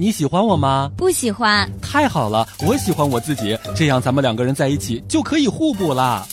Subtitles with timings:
[0.00, 0.92] 你喜欢我吗？
[0.96, 1.68] 不喜欢。
[1.82, 6.24] 太好了，我喜欢我自己，这样咱们两个人在一起就可以互补啦。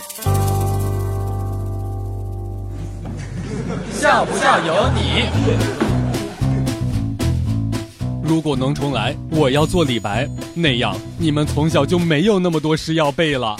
[3.91, 5.25] 笑不笑由你。
[8.21, 13.57] 如果能重来，我要做李白，那样你们从小就没有那么多诗要背了。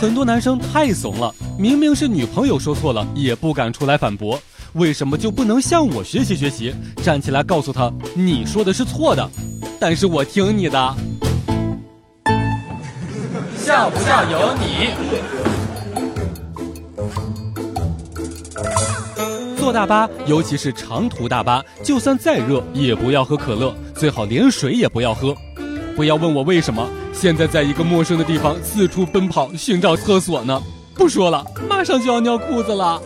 [0.00, 4.40] 很多男生太怂了，明明是女朋友说错了，也不敢出来反驳。
[4.76, 9.26] 为什么就不能向我学习学习，站起来告诉他你说的是错的？
[9.80, 10.94] 但是我听你的。
[13.56, 14.90] 笑不笑由你。
[19.56, 25.34] 坐大巴，尤其是长途大巴，就算再热也不要喝可乐，最好连水也不要喝。
[25.96, 30.62] 不要问我为什么，现在在一个陌生的地方四处奔跑寻找厕所呢。
[30.94, 33.00] 不说了，马上就要尿裤子了。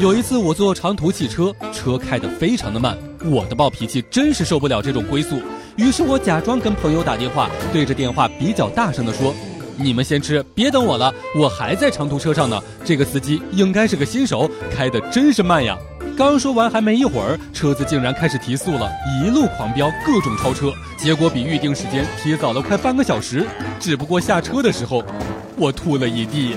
[0.00, 5.42] 有一次我坐长途汽车，车开得非常的慢，我的暴脾气真是受不了这种龟速，
[5.76, 9.34] 于是我假装跟朋友打电话，对着电话比较大声的说
[9.76, 12.58] ：“你们先吃，别等我了，我还在长途车上呢。
[12.82, 15.76] 这个司机应该是个新手，开的真是慢呀。”
[16.16, 18.90] 刚说完还没一会儿，车子竟然开始提速了，
[19.22, 23.46] 一路狂飙，各种超车，结果比预定时间提早了快半个小时。
[23.78, 25.04] 只不过下车的时候，
[25.58, 26.56] 我吐了一地。